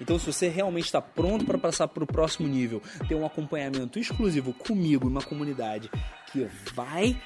[0.00, 3.98] Então, se você realmente está pronto para passar para o próximo nível, ter um acompanhamento
[3.98, 5.90] exclusivo comigo, uma comunidade
[6.32, 7.20] que vai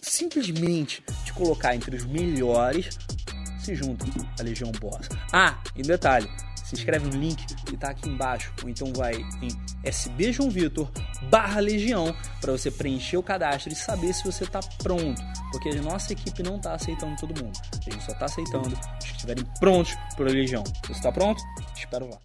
[0.00, 2.96] simplesmente te colocar entre os melhores,
[3.58, 4.06] se junta
[4.38, 5.08] à Legião Boss.
[5.32, 6.28] Ah, e detalhe,
[6.66, 9.48] se inscreve no link que está aqui embaixo, ou então vai em
[9.84, 10.90] SB João Vitor
[11.30, 15.82] barra Legião para você preencher o cadastro e saber se você está pronto, porque a
[15.82, 19.44] nossa equipe não está aceitando todo mundo, a gente só está aceitando os que estiverem
[19.60, 20.64] prontos para Legião.
[20.84, 21.40] Você está pronto?
[21.76, 22.18] Espero lá.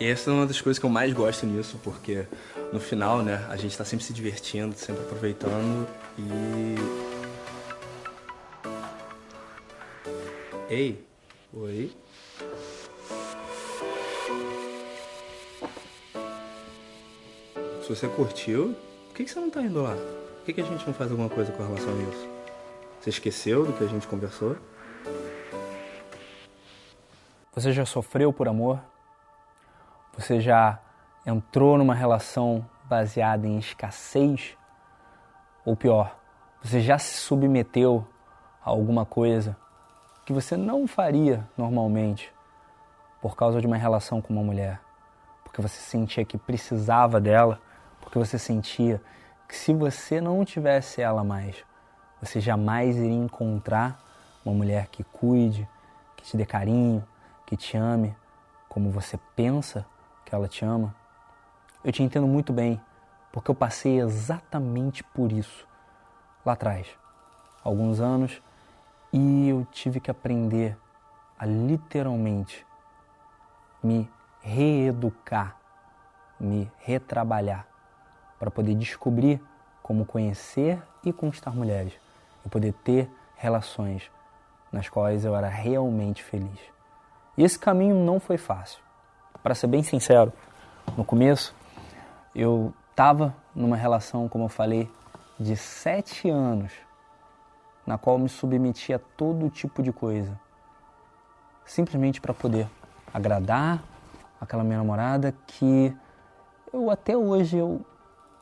[0.00, 2.24] E essa é uma das coisas que eu mais gosto nisso, porque
[2.72, 7.07] no final, né, a gente está sempre se divertindo, sempre aproveitando e
[10.70, 11.02] Ei,
[11.54, 11.90] oi.
[17.82, 19.94] Se você curtiu, por que, você não tá indo lá?
[20.44, 22.28] Por que a gente não faz alguma coisa com relação a isso?
[23.00, 24.58] Você esqueceu do que a gente conversou?
[27.54, 28.78] Você já sofreu por amor?
[30.18, 30.78] Você já
[31.24, 34.54] entrou numa relação baseada em escassez?
[35.64, 36.14] Ou pior,
[36.62, 38.06] você já se submeteu
[38.62, 39.56] a alguma coisa
[40.28, 42.30] que você não faria normalmente
[43.18, 44.78] por causa de uma relação com uma mulher,
[45.42, 47.58] porque você sentia que precisava dela,
[47.98, 49.00] porque você sentia
[49.48, 51.64] que se você não tivesse ela mais,
[52.20, 54.04] você jamais iria encontrar
[54.44, 55.66] uma mulher que cuide,
[56.14, 57.02] que te dê carinho,
[57.46, 58.14] que te ame
[58.68, 59.86] como você pensa
[60.26, 60.94] que ela te ama.
[61.82, 62.78] Eu te entendo muito bem,
[63.32, 65.66] porque eu passei exatamente por isso
[66.44, 66.86] lá atrás.
[67.64, 68.42] Alguns anos
[69.12, 70.76] e eu tive que aprender
[71.38, 72.66] a literalmente
[73.82, 74.10] me
[74.40, 75.56] reeducar,
[76.38, 77.66] me retrabalhar,
[78.38, 79.42] para poder descobrir
[79.82, 81.92] como conhecer e conquistar mulheres
[82.44, 84.10] e poder ter relações
[84.70, 86.60] nas quais eu era realmente feliz.
[87.36, 88.80] E esse caminho não foi fácil.
[89.42, 90.32] Para ser bem sincero,
[90.96, 91.54] no começo
[92.34, 94.90] eu estava numa relação, como eu falei,
[95.38, 96.72] de sete anos
[97.88, 100.38] na qual me submeti a todo tipo de coisa,
[101.64, 102.68] simplesmente para poder
[103.14, 103.82] agradar
[104.38, 105.96] aquela minha namorada que
[106.70, 107.80] eu até hoje eu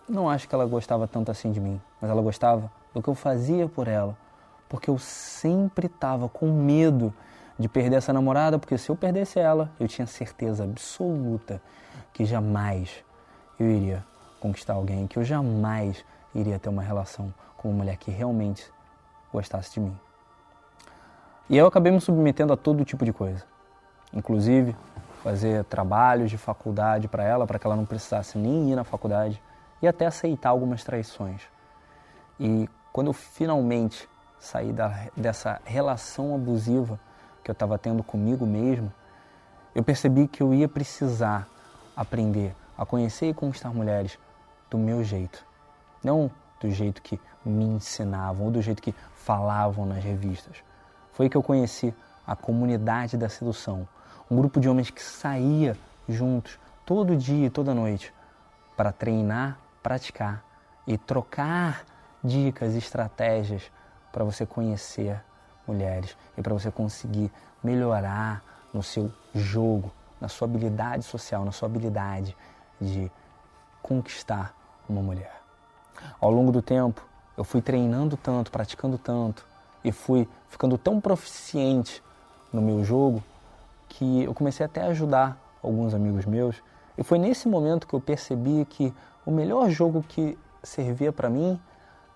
[0.08, 3.14] não acho que ela gostava tanto assim de mim, mas ela gostava do que eu
[3.14, 4.18] fazia por ela,
[4.68, 7.14] porque eu sempre estava com medo
[7.56, 11.62] de perder essa namorada, porque se eu perdesse ela, eu tinha certeza absoluta
[12.12, 12.90] que jamais
[13.60, 14.04] eu iria
[14.40, 16.04] conquistar alguém, que eu jamais
[16.34, 18.74] iria ter uma relação com uma mulher que realmente
[19.32, 19.98] gostasse de mim.
[21.48, 23.44] E eu acabei me submetendo a todo tipo de coisa,
[24.12, 24.75] inclusive
[25.22, 29.42] fazer trabalhos de faculdade para ela, para que ela não precisasse nem ir na faculdade,
[29.81, 31.42] e até aceitar algumas traições.
[32.38, 36.98] E quando eu finalmente saí da, dessa relação abusiva
[37.42, 38.92] que eu estava tendo comigo mesmo,
[39.75, 41.47] eu percebi que eu ia precisar
[41.97, 44.19] aprender a conhecer e conquistar mulheres
[44.70, 45.44] do meu jeito.
[46.03, 50.56] Não do jeito que me ensinavam ou do jeito que falavam nas revistas.
[51.12, 51.94] Foi que eu conheci
[52.26, 53.88] a comunidade da sedução,
[54.30, 55.76] um grupo de homens que saía
[56.08, 58.12] juntos todo dia e toda noite
[58.76, 60.44] para treinar, praticar
[60.86, 61.84] e trocar
[62.22, 63.70] dicas e estratégias
[64.12, 65.22] para você conhecer
[65.66, 67.30] mulheres e para você conseguir
[67.62, 68.42] melhorar
[68.72, 72.36] no seu jogo, na sua habilidade social, na sua habilidade
[72.80, 73.10] de
[73.82, 74.54] conquistar
[74.88, 75.35] uma mulher.
[76.21, 77.04] Ao longo do tempo,
[77.37, 79.47] eu fui treinando tanto, praticando tanto
[79.84, 82.03] e fui ficando tão proficiente
[82.53, 83.22] no meu jogo
[83.89, 86.63] que eu comecei até a ajudar alguns amigos meus.
[86.97, 88.93] E foi nesse momento que eu percebi que
[89.25, 91.60] o melhor jogo que servia para mim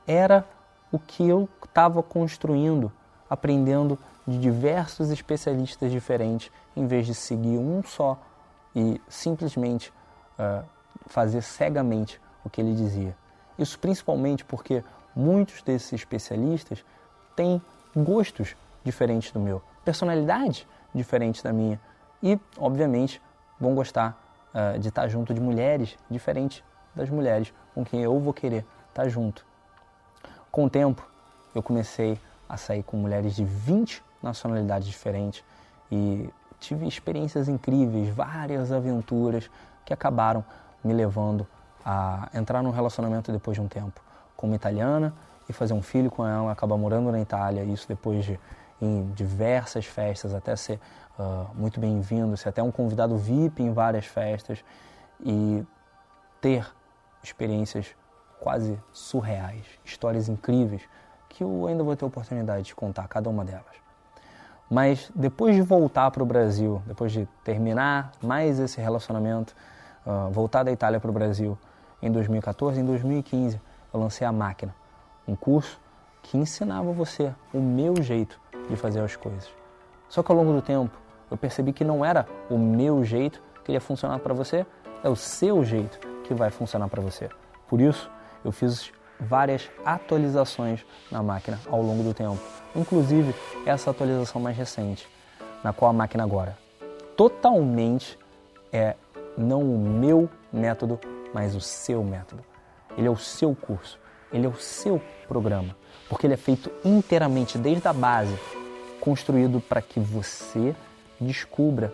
[0.07, 0.45] era
[0.91, 2.91] o que eu estava construindo,
[3.29, 8.19] aprendendo de diversos especialistas diferentes, em vez de seguir um só
[8.75, 9.93] e simplesmente
[10.39, 10.65] uh,
[11.07, 13.17] fazer cegamente o que ele dizia.
[13.61, 14.83] Isso principalmente porque
[15.15, 16.83] muitos desses especialistas
[17.37, 17.61] têm
[17.95, 21.79] gostos diferentes do meu, personalidade diferente da minha
[22.23, 23.21] e, obviamente,
[23.61, 24.19] vão gostar
[24.55, 26.65] uh, de estar junto de mulheres diferentes
[26.95, 29.45] das mulheres com quem eu vou querer estar junto.
[30.51, 31.07] Com o tempo,
[31.55, 32.19] eu comecei
[32.49, 35.45] a sair com mulheres de 20 nacionalidades diferentes
[35.93, 39.51] e tive experiências incríveis, várias aventuras
[39.85, 40.43] que acabaram
[40.83, 41.47] me levando
[41.85, 44.01] a entrar num relacionamento depois de um tempo
[44.37, 45.15] com uma italiana
[45.49, 48.39] e fazer um filho com ela, acabar morando na Itália, isso depois de
[48.81, 50.81] em diversas festas, até ser
[51.19, 54.65] uh, muito bem-vindo, ser até um convidado VIP em várias festas
[55.23, 55.63] e
[56.41, 56.67] ter
[57.23, 57.95] experiências
[58.41, 60.83] quase surreais, histórias incríveis
[61.29, 63.65] que eu ainda vou ter oportunidade de contar cada uma delas.
[64.69, 69.55] Mas depois de voltar para o Brasil, depois de terminar mais esse relacionamento,
[70.07, 71.59] uh, voltar da Itália para o Brasil
[72.03, 73.61] em 2014, em 2015
[73.93, 74.75] eu lancei a Máquina,
[75.27, 75.81] um curso
[76.23, 79.49] que ensinava você o meu jeito de fazer as coisas.
[80.09, 80.97] Só que ao longo do tempo
[81.31, 84.67] eu percebi que não era o meu jeito que ia funcionar para você,
[85.03, 87.29] é o seu jeito que vai funcionar para você.
[87.69, 88.11] Por isso,
[88.45, 92.39] eu fiz várias atualizações na máquina ao longo do tempo,
[92.75, 93.35] inclusive
[93.67, 95.09] essa atualização mais recente,
[95.63, 96.57] na qual a máquina agora
[97.21, 98.19] totalmente
[98.73, 98.97] é
[99.37, 100.99] não o meu método,
[101.33, 102.45] mas o seu método.
[102.97, 103.99] Ele é o seu curso,
[104.33, 105.77] ele é o seu programa,
[106.09, 108.37] porque ele é feito inteiramente desde a base,
[109.01, 110.75] construído para que você
[111.21, 111.93] descubra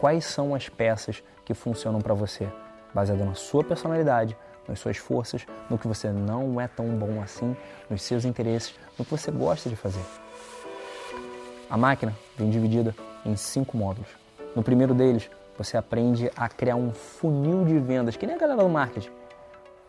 [0.00, 2.48] quais são as peças que funcionam para você,
[2.94, 4.36] baseado na sua personalidade,
[4.66, 7.56] nas suas forças, no que você não é tão bom assim,
[7.88, 10.04] nos seus interesses, no que você gosta de fazer.
[11.70, 12.94] A máquina vem dividida
[13.24, 14.08] em cinco módulos.
[14.54, 18.62] No primeiro deles, você aprende a criar um funil de vendas, que nem a galera
[18.62, 19.10] do marketing,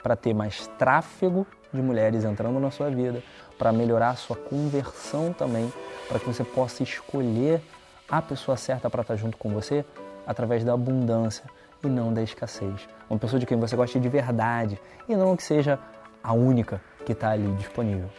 [0.01, 3.21] para ter mais tráfego de mulheres entrando na sua vida,
[3.57, 5.71] para melhorar a sua conversão também,
[6.07, 7.62] para que você possa escolher
[8.10, 9.86] a pessoa certa para estar junto com você
[10.25, 11.45] através da abundância
[11.83, 12.88] e não da escassez.
[13.07, 15.77] Uma pessoa de quem você goste de verdade e não que seja
[16.24, 18.10] a única que está ali disponível.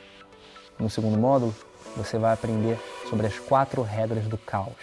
[0.79, 1.55] No segundo módulo,
[1.96, 4.76] você vai aprender sobre as quatro regras do caos.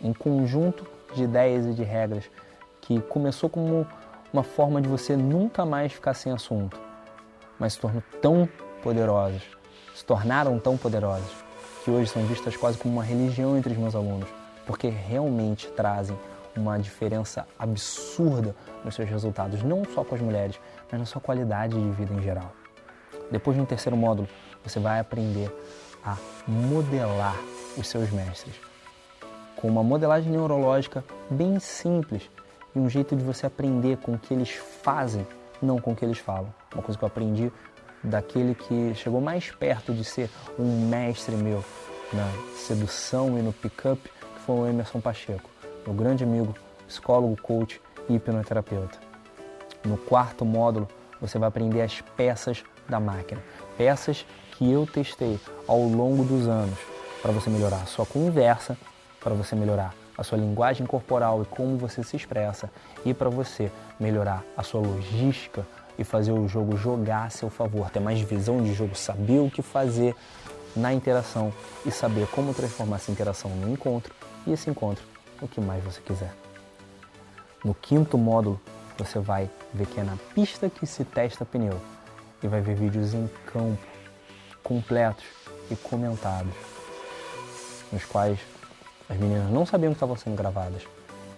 [0.00, 2.30] Um conjunto de ideias e de regras
[2.80, 3.86] que começou como
[4.32, 6.78] uma forma de você nunca mais ficar sem assunto,
[7.58, 8.48] mas se tornou tão
[8.82, 9.42] poderosas,
[9.94, 11.30] se tornaram tão poderosas,
[11.84, 14.28] que hoje são vistas quase como uma religião entre os meus alunos,
[14.66, 16.18] porque realmente trazem
[16.56, 18.54] uma diferença absurda
[18.84, 20.58] nos seus resultados, não só com as mulheres,
[20.90, 22.52] mas na sua qualidade de vida em geral.
[23.30, 24.28] Depois de um terceiro módulo,
[24.64, 25.50] você vai aprender
[26.04, 26.16] a
[26.46, 27.36] modelar
[27.76, 28.71] os seus mestres.
[29.56, 32.28] Com uma modelagem neurológica bem simples
[32.74, 34.50] e um jeito de você aprender com o que eles
[34.82, 35.26] fazem,
[35.60, 36.52] não com o que eles falam.
[36.74, 37.52] Uma coisa que eu aprendi
[38.02, 40.28] daquele que chegou mais perto de ser
[40.58, 41.64] um mestre meu
[42.12, 45.52] na sedução e no pick-up, que foi o Emerson Pacheco
[45.86, 46.54] meu grande amigo,
[46.86, 48.98] psicólogo, coach e hipnoterapeuta.
[49.84, 50.88] No quarto módulo,
[51.20, 53.42] você vai aprender as peças da máquina,
[53.76, 56.78] peças que eu testei ao longo dos anos
[57.20, 58.76] para você melhorar a sua conversa,
[59.22, 62.70] para você melhorar a sua linguagem corporal e como você se expressa
[63.04, 65.66] e para você melhorar a sua logística
[65.98, 69.50] e fazer o jogo jogar a seu favor, ter mais visão de jogo, saber o
[69.50, 70.14] que fazer
[70.74, 71.52] na interação
[71.84, 74.14] e saber como transformar essa interação no encontro
[74.46, 75.04] e esse encontro
[75.40, 76.32] o que mais você quiser.
[77.64, 78.60] No quinto módulo,
[78.96, 81.80] você vai ver que é na pista que se testa pneu
[82.42, 83.78] e vai ver vídeos em campo,
[84.62, 85.24] completos
[85.70, 86.52] e comentados,
[87.92, 88.38] nos quais
[89.12, 90.82] as meninas não sabiam que estavam sendo gravadas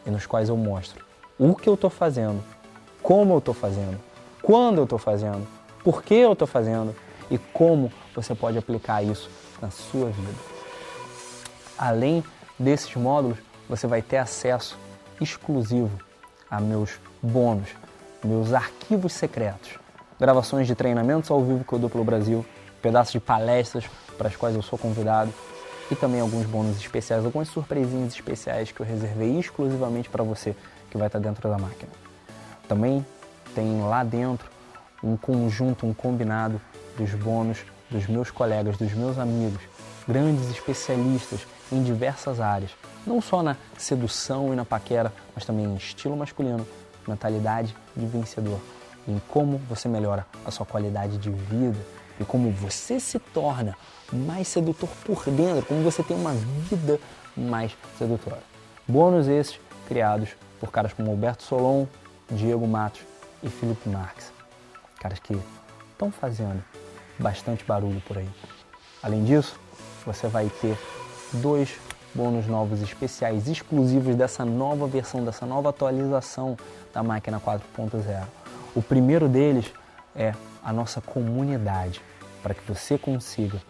[0.07, 1.05] e nos quais eu mostro
[1.37, 2.41] o que eu estou fazendo,
[3.03, 4.01] como eu estou fazendo,
[4.41, 5.45] quando eu estou fazendo,
[5.83, 6.95] por que eu estou fazendo
[7.29, 9.29] e como você pode aplicar isso
[9.61, 10.39] na sua vida.
[11.77, 12.23] Além
[12.57, 13.39] desses módulos,
[13.69, 14.79] você vai ter acesso
[15.21, 15.99] exclusivo
[16.49, 17.71] a meus bônus,
[18.23, 19.81] meus arquivos secretos,
[20.21, 22.47] gravações de treinamentos ao vivo que eu dou pelo Brasil,
[22.81, 23.85] pedaços de palestras
[24.17, 25.35] para as quais eu sou convidado
[25.91, 30.55] e também alguns bônus especiais, algumas surpresinhas especiais que eu reservei exclusivamente para você
[30.91, 31.93] que vai estar dentro da máquina.
[32.69, 33.05] Também
[33.55, 34.51] tem lá dentro
[35.03, 36.61] um conjunto, um combinado
[36.97, 37.59] dos bônus
[37.91, 39.61] dos meus colegas, dos meus amigos,
[40.09, 42.71] grandes especialistas em diversas áreas
[43.07, 46.67] não só na sedução e na paquera, mas também em estilo masculino,
[47.07, 48.59] mentalidade de vencedor,
[49.07, 51.79] em como você melhora a sua qualidade de vida
[52.21, 53.77] e como você se torna
[54.13, 57.01] mais sedutor por dentro, como você tem uma vida
[57.37, 58.43] mais sedutora.
[58.87, 60.31] Bônus esses criados
[60.61, 61.87] por caras como Alberto Solon,
[62.31, 63.03] Diego Matos
[63.43, 64.33] e Felipe Marques.
[65.01, 65.39] Caras que
[65.93, 66.63] estão fazendo
[67.19, 68.29] bastante barulho por aí.
[69.03, 69.59] Além disso,
[70.05, 70.79] você vai ter
[71.35, 71.77] dois
[72.15, 76.57] bônus novos especiais exclusivos dessa nova versão, dessa nova atualização
[76.93, 78.25] da máquina 4.0.
[78.75, 79.73] O primeiro deles
[80.15, 82.01] é a nossa comunidade,
[82.43, 83.61] para que você consiga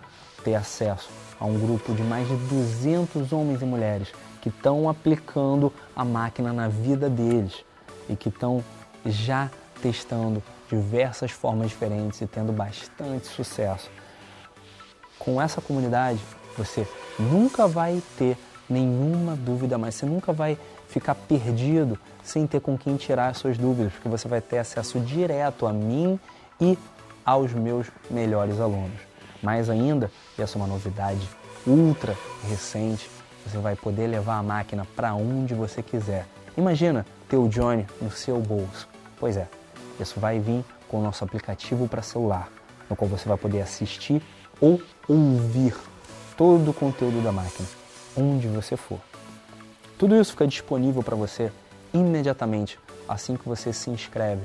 [0.45, 1.09] ter acesso
[1.41, 4.09] a um grupo de mais de 200 homens e mulheres
[4.41, 7.65] que estão aplicando a máquina na vida deles
[8.09, 8.63] e que estão
[9.07, 13.91] já testando diversas formas diferentes e tendo bastante sucesso.
[15.19, 16.21] Com essa comunidade,
[16.57, 16.87] você
[17.19, 18.37] nunca vai ter
[18.69, 20.59] nenhuma dúvida mais, você nunca vai
[20.95, 25.01] ficar perdido sem ter com quem tirar as suas dúvidas, porque você vai ter acesso
[25.01, 26.21] direto a mim
[26.61, 26.79] e
[27.25, 29.01] aos meus melhores alunos.
[29.43, 30.09] Mais ainda,
[30.39, 31.29] e essa é uma novidade
[31.67, 32.17] ultra
[32.49, 33.11] recente,
[33.45, 36.27] você vai poder levar a máquina para onde você quiser.
[36.57, 38.89] Imagina ter o Johnny no seu bolso.
[39.19, 39.49] Pois é,
[39.99, 42.49] isso vai vir com o nosso aplicativo para celular,
[42.89, 44.23] no qual você vai poder assistir
[44.61, 45.75] ou ouvir
[46.37, 47.69] todo o conteúdo da máquina,
[48.17, 49.01] onde você for.
[49.99, 51.53] Tudo isso fica disponível para você
[51.93, 54.43] imediatamente assim que você se inscreve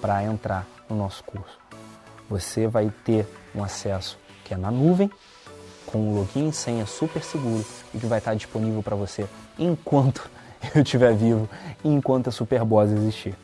[0.00, 1.58] para entrar no nosso curso.
[2.28, 5.10] Você vai ter um acesso que é na nuvem,
[5.86, 9.26] com um login e senha super seguro e que vai estar disponível para você
[9.58, 10.30] enquanto
[10.74, 11.48] eu estiver vivo
[11.84, 13.34] e enquanto a Superboss existir.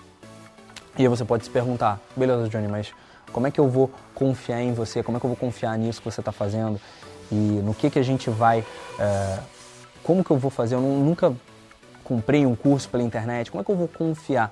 [0.97, 2.93] E aí você pode se perguntar, beleza, Johnny, mas
[3.33, 5.03] como é que eu vou confiar em você?
[5.03, 6.81] Como é que eu vou confiar nisso que você está fazendo?
[7.31, 8.65] E no que que a gente vai...
[8.99, 9.39] É,
[10.03, 10.75] como que eu vou fazer?
[10.75, 11.35] Eu nunca
[12.09, 13.51] comprei um curso pela internet.
[13.51, 14.51] Como é que eu vou confiar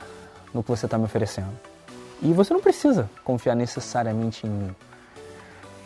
[0.53, 1.49] no que você está me oferecendo?
[2.21, 4.77] E você não precisa confiar necessariamente em mim.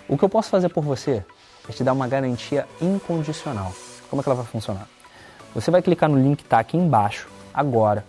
[0.08, 1.24] O que eu posso fazer por você
[1.68, 3.72] é te dar uma garantia incondicional.
[4.08, 4.88] Como é que ela vai funcionar?
[5.54, 8.04] Você vai clicar no link que está aqui embaixo, agora,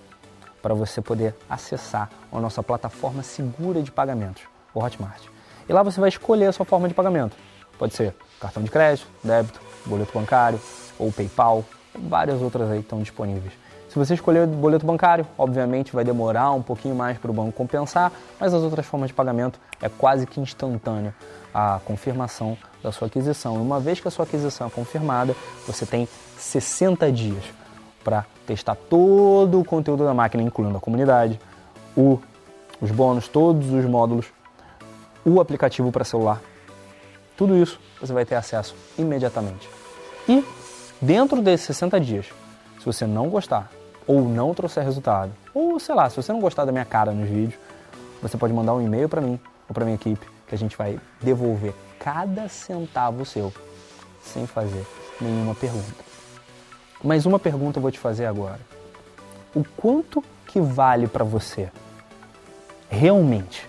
[0.61, 5.23] para você poder acessar a nossa plataforma segura de pagamentos, o Hotmart.
[5.69, 7.35] E lá você vai escolher a sua forma de pagamento.
[7.77, 10.59] Pode ser cartão de crédito, débito, boleto bancário
[10.97, 11.63] ou PayPal,
[11.95, 13.53] várias outras aí estão disponíveis.
[13.89, 17.51] Se você escolher o boleto bancário, obviamente vai demorar um pouquinho mais para o banco
[17.51, 21.13] compensar, mas as outras formas de pagamento é quase que instantânea
[21.53, 23.55] a confirmação da sua aquisição.
[23.55, 25.35] E uma vez que a sua aquisição é confirmada,
[25.67, 26.07] você tem
[26.37, 27.43] 60 dias
[28.01, 31.37] para testar todo o conteúdo da máquina, incluindo a comunidade,
[31.95, 32.17] o,
[32.79, 34.27] os bônus, todos os módulos,
[35.25, 36.41] o aplicativo para celular.
[37.35, 39.69] Tudo isso você vai ter acesso imediatamente.
[40.29, 40.43] E
[41.01, 42.27] dentro desses 60 dias,
[42.79, 43.69] se você não gostar
[44.05, 47.29] ou não trouxer resultado, ou sei lá, se você não gostar da minha cara nos
[47.29, 47.59] vídeos,
[48.21, 50.99] você pode mandar um e-mail para mim ou para minha equipe que a gente vai
[51.21, 53.53] devolver cada centavo seu
[54.23, 54.85] sem fazer
[55.19, 56.03] nenhuma pergunta.
[57.03, 58.59] Mas uma pergunta eu vou te fazer agora.
[59.55, 61.71] O quanto que vale para você
[62.89, 63.67] realmente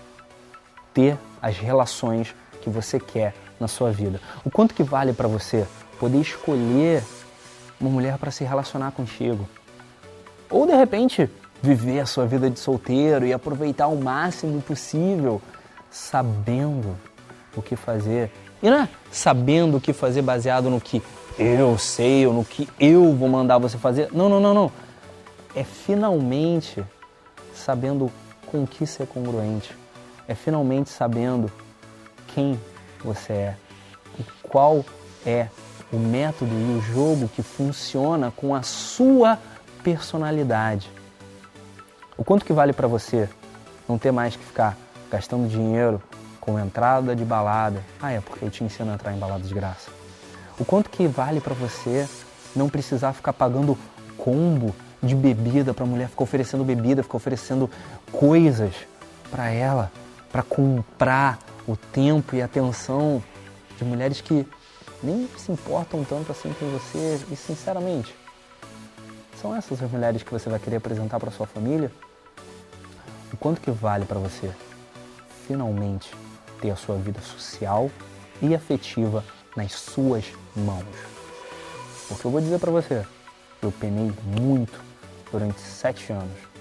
[0.93, 4.21] ter as relações que você quer na sua vida?
[4.45, 5.65] O quanto que vale para você
[5.99, 7.03] poder escolher
[7.83, 9.47] uma mulher para se relacionar contigo?
[10.49, 11.29] Ou de repente
[11.61, 15.41] viver a sua vida de solteiro e aproveitar o máximo possível,
[15.89, 16.97] sabendo
[17.55, 18.31] o que fazer.
[18.61, 21.01] E não é sabendo o que fazer baseado no que
[21.37, 24.09] eu sei ou no que eu vou mandar você fazer.
[24.11, 24.71] Não, não, não, não.
[25.55, 26.83] É finalmente
[27.53, 28.11] sabendo
[28.47, 29.75] com que ser congruente.
[30.27, 31.51] É finalmente sabendo
[32.27, 32.59] quem
[33.03, 33.55] você é
[34.19, 34.85] e qual
[35.25, 35.47] é
[35.93, 39.37] o método e o jogo que funciona com a sua
[39.83, 40.89] personalidade.
[42.17, 43.29] O quanto que vale para você
[43.87, 44.75] não ter mais que ficar
[45.11, 46.01] gastando dinheiro
[46.41, 47.81] com entrada de balada.
[48.01, 49.91] Ah, é porque eu te ensino a entrar em balada de graça.
[50.59, 52.07] O quanto que vale para você
[52.55, 53.77] não precisar ficar pagando
[54.17, 57.69] combo de bebida para mulher, ficar oferecendo bebida, ficar oferecendo
[58.11, 58.73] coisas
[59.29, 59.91] para ela,
[60.31, 63.21] para comprar o tempo e atenção
[63.77, 64.47] de mulheres que
[65.03, 68.15] nem se importam tanto assim com você e sinceramente
[69.43, 71.91] são essas as mulheres que você vai querer apresentar para sua família?
[73.33, 74.49] O quanto que vale para você
[75.45, 76.09] finalmente
[76.61, 77.91] ter a sua vida social
[78.41, 79.21] e afetiva
[79.55, 80.85] nas suas mãos.
[82.07, 83.05] Porque eu vou dizer para você,
[83.61, 84.79] eu penei muito
[85.29, 86.52] durante sete anos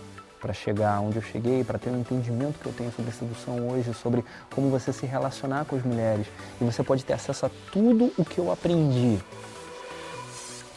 [0.43, 3.69] para chegar onde eu cheguei, para ter o um entendimento que eu tenho sobre sedução
[3.69, 6.27] hoje, sobre como você se relacionar com as mulheres.
[6.61, 9.21] E você pode ter acesso a tudo o que eu aprendi.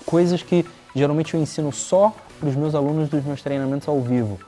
[0.06, 0.64] Coisas que
[0.96, 4.40] geralmente eu ensino só para os meus alunos dos meus treinamentos ao vivo.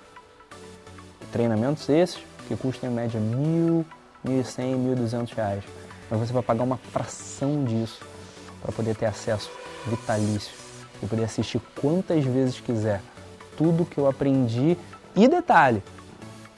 [1.32, 3.84] Treinamentos esses que custam em média mil
[4.24, 5.64] 1.100, 1.200 reais.
[6.12, 8.06] Mas você vai pagar uma fração disso
[8.62, 9.50] para poder ter acesso
[9.88, 10.54] vitalício
[11.02, 13.02] e poder assistir quantas vezes quiser
[13.58, 14.78] tudo que eu aprendi.
[15.16, 15.84] E detalhe,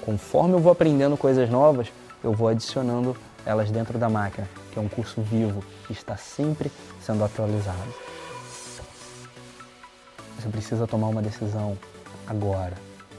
[0.03, 1.91] conforme eu vou aprendendo coisas novas,
[2.23, 3.15] eu vou adicionando
[3.45, 7.93] elas dentro da máquina, que é um curso vivo que está sempre sendo atualizado.
[10.37, 11.77] Você precisa tomar uma decisão
[12.27, 12.73] agora.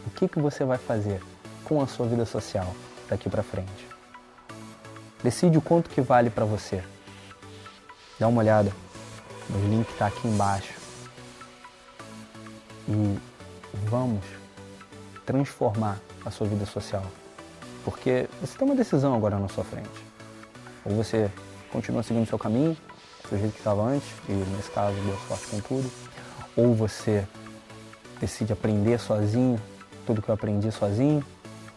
[0.07, 1.21] O que, que você vai fazer
[1.65, 2.75] com a sua vida social
[3.09, 3.89] daqui para frente?
[5.23, 6.83] Decide o quanto que vale para você.
[8.19, 8.73] Dá uma olhada
[9.51, 10.73] no link que está aqui embaixo.
[12.89, 13.19] E
[13.85, 14.25] vamos
[15.31, 17.05] transformar a sua vida social.
[17.85, 19.89] Porque você tem uma decisão agora na sua frente.
[20.85, 21.31] Ou você
[21.71, 22.77] continua seguindo seu caminho,
[23.31, 25.91] do jeito que estava antes, e nesse caso, boa sorte com tudo.
[26.57, 27.25] Ou você
[28.21, 29.57] decide aprender sozinho,
[30.05, 31.25] tudo que eu aprendi sozinho.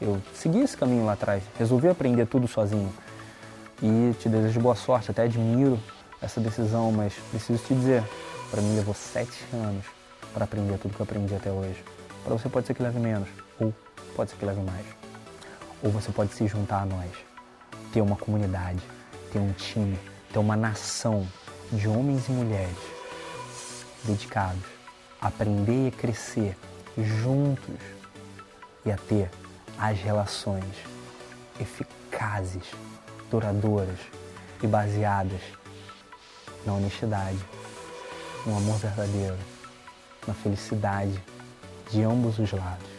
[0.01, 2.91] Eu segui esse caminho lá atrás, resolvi aprender tudo sozinho.
[3.83, 5.79] E te desejo boa sorte, até admiro
[6.19, 8.03] essa decisão, mas preciso te dizer,
[8.49, 9.85] para mim levou sete anos
[10.33, 11.83] para aprender tudo que eu aprendi até hoje.
[12.23, 13.27] Para você pode ser que leve menos,
[13.59, 13.73] ou
[14.15, 14.85] pode ser que leve mais.
[15.83, 17.11] Ou você pode se juntar a nós,
[17.91, 18.81] ter uma comunidade,
[19.31, 19.99] ter um time,
[20.31, 21.27] ter uma nação
[21.71, 22.77] de homens e mulheres
[24.05, 24.63] dedicados
[25.21, 26.57] a aprender e crescer
[26.97, 27.75] juntos
[28.85, 29.29] e a ter
[29.77, 30.75] as relações
[31.59, 32.63] eficazes,
[33.29, 33.99] duradouras
[34.61, 35.41] e baseadas
[36.65, 37.39] na honestidade,
[38.45, 39.37] no amor verdadeiro,
[40.25, 41.21] na felicidade
[41.93, 42.89] de ambos os lados.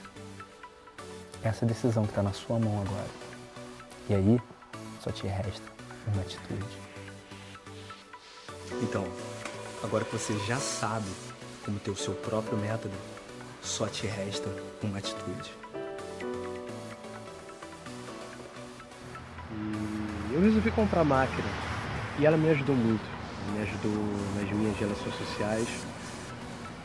[1.43, 3.09] Essa é a decisão que está na sua mão agora.
[4.09, 4.41] E aí,
[5.03, 5.69] só te resta
[6.07, 6.79] uma atitude.
[8.81, 9.05] Então,
[9.83, 11.11] agora que você já sabe
[11.65, 12.95] como ter o seu próprio método,
[13.63, 14.49] só te resta
[14.81, 15.53] uma atitude.
[20.31, 21.49] E eu resolvi comprar a máquina
[22.21, 23.05] e ela me ajudou muito.
[23.53, 23.93] Me ajudou
[24.37, 25.69] nas minhas relações sociais,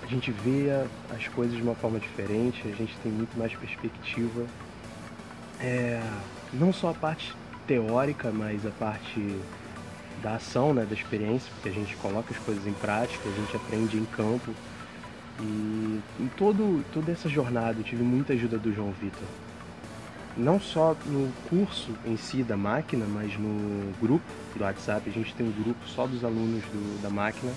[0.09, 0.69] a gente vê
[1.15, 4.43] as coisas de uma forma diferente, a gente tem muito mais perspectiva.
[5.59, 6.01] É,
[6.51, 7.35] não só a parte
[7.67, 9.37] teórica, mas a parte
[10.23, 13.55] da ação, né, da experiência, porque a gente coloca as coisas em prática, a gente
[13.55, 14.51] aprende em campo.
[15.39, 19.27] E em todo, toda essa jornada eu tive muita ajuda do João Vitor.
[20.35, 25.07] Não só no curso em si da máquina, mas no grupo do WhatsApp.
[25.07, 27.51] A gente tem um grupo só dos alunos do, da máquina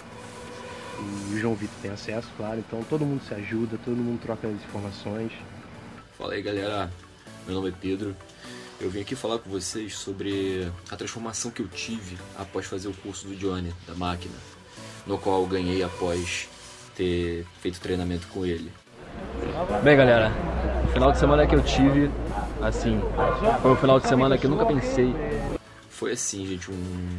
[0.99, 2.59] e o João Vitor tem acesso, claro.
[2.59, 5.33] Então todo mundo se ajuda, todo mundo troca as informações.
[6.19, 6.91] Fala aí galera,
[7.47, 8.17] meu nome é Pedro.
[8.81, 12.93] Eu vim aqui falar com vocês sobre a transformação que eu tive após fazer o
[12.95, 14.35] curso do Johnny, da máquina,
[15.07, 16.49] no qual eu ganhei após
[16.97, 18.73] ter feito treinamento com ele.
[19.85, 20.33] Bem galera,
[20.85, 22.11] o final de semana que eu tive,
[22.61, 23.01] assim,
[23.61, 25.15] foi um final de semana que eu nunca pensei.
[25.89, 27.19] Foi assim, gente, um,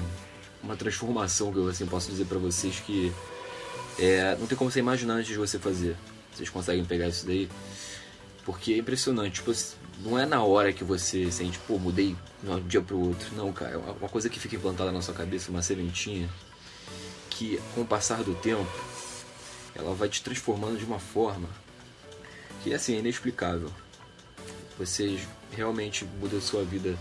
[0.62, 3.14] uma transformação que eu assim, posso dizer para vocês que
[4.00, 5.96] é, não tem como você imaginar antes de você fazer.
[6.34, 7.50] Vocês conseguem pegar isso daí?
[8.46, 9.54] Porque é impressionante, tipo,
[10.00, 13.34] não é na hora que você sente, pô, mudei de um dia pro outro.
[13.36, 16.30] Não, cara, é uma coisa que fica implantada na sua cabeça, uma sementinha,
[17.30, 18.70] que com o passar do tempo,
[19.76, 21.48] ela vai te transformando de uma forma
[22.64, 23.72] que, assim, é inexplicável.
[24.78, 25.20] Você
[25.52, 26.98] realmente muda a sua vida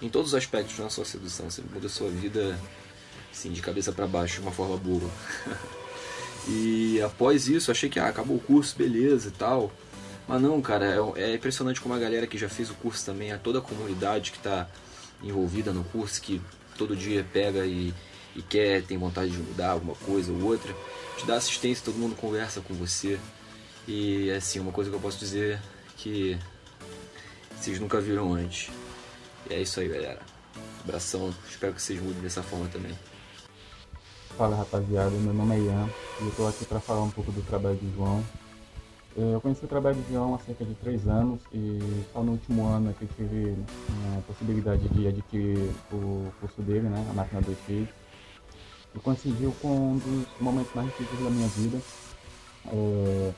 [0.00, 2.58] em todos os aspectos, não é só sedução, você muda a sua vida,
[3.32, 5.10] assim, de cabeça para baixo, de uma forma boa.
[6.48, 9.72] E após isso, achei que ah, acabou o curso, beleza e tal.
[10.28, 13.32] Mas não, cara, é, é, impressionante como a galera que já fez o curso também,
[13.32, 14.68] a toda a comunidade que está
[15.22, 16.40] envolvida no curso, que
[16.76, 17.94] todo dia pega e,
[18.34, 20.74] e quer, tem vontade de mudar alguma coisa ou outra,
[21.16, 23.18] te dá assistência, todo mundo conversa com você.
[23.86, 25.60] E assim, uma coisa que eu posso dizer
[25.96, 26.36] que
[27.58, 28.70] vocês nunca viram antes.
[29.48, 30.20] E é isso aí, galera.
[30.82, 32.96] Abração, espero que vocês mudem dessa forma também.
[34.36, 35.88] Fala rapaziada, meu nome é Ian
[36.20, 38.22] e eu estou aqui para falar um pouco do trabalho do João.
[39.16, 42.66] Eu conheci o trabalho do João há cerca de três anos e só no último
[42.66, 43.56] ano é que eu tive
[44.14, 47.88] a possibilidade de adquirir o curso dele, né, a máquina 2X.
[48.94, 51.80] E coincidiu com um dos momentos mais difíceis da minha vida.
[52.66, 53.32] É,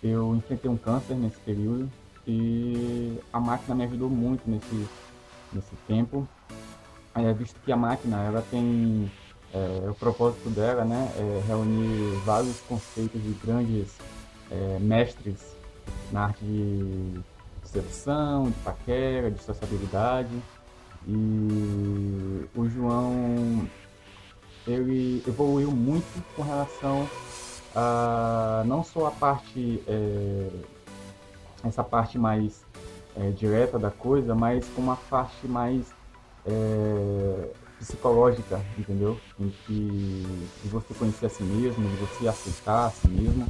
[0.00, 1.90] eu enfrentei um câncer nesse período
[2.24, 4.86] e a máquina me ajudou muito nesse,
[5.52, 6.28] nesse tempo,
[7.16, 9.10] é, visto que a máquina ela tem
[9.52, 13.96] é, o propósito dela né, é reunir vários conceitos de grandes
[14.50, 15.56] é, mestres
[16.12, 17.20] na arte de
[17.64, 20.30] sedução, de paquera, de sociabilidade.
[21.06, 23.68] E o João
[24.66, 27.08] ele evoluiu muito com relação
[27.74, 30.48] a não só a parte é,
[31.64, 32.64] essa parte mais
[33.16, 35.92] é, direta da coisa, mas com uma parte mais
[36.46, 39.18] é, psicológica, entendeu?
[39.40, 43.46] Em que de você conhecer a si mesmo, de você aceitar a si mesmo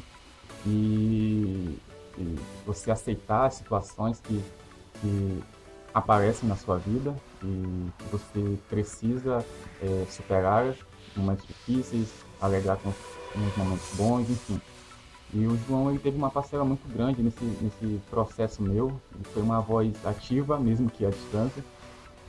[0.66, 1.79] e,
[2.16, 4.43] e você aceitar as situações que,
[5.01, 5.43] que
[5.93, 9.45] aparecem na sua vida que você precisa
[9.83, 10.75] é, superar
[11.16, 12.09] momentos difíceis,
[12.40, 14.61] alegrar com os momentos bons, enfim.
[15.33, 18.88] E o João ele teve uma parcela muito grande nesse, nesse processo meu.
[19.14, 21.64] Ele foi uma voz ativa, mesmo que à distância,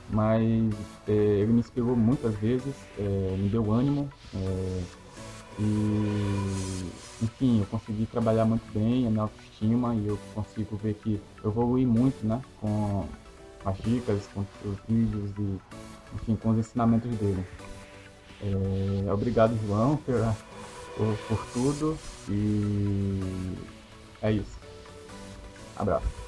[0.08, 0.74] mas
[1.08, 4.08] é, ele me inspirou muitas vezes, é, me deu ânimo.
[4.34, 4.82] É,
[5.58, 6.90] e,
[7.22, 11.50] enfim, eu consegui trabalhar muito bem a minha autoestima e eu consigo ver que eu
[11.50, 13.06] evolui muito né, com
[13.64, 15.60] as dicas, com os vídeos e,
[16.14, 17.44] enfim, com os ensinamentos dele.
[18.42, 23.54] É, obrigado, João, por, por tudo e
[24.20, 24.58] é isso.
[25.76, 26.21] Abraço.